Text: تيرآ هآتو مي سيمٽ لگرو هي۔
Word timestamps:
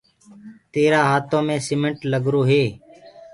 تيرآ 0.71 1.01
هآتو 1.09 1.39
مي 1.47 1.57
سيمٽ 1.67 1.95
لگرو 2.11 2.41
هي۔ 2.49 2.63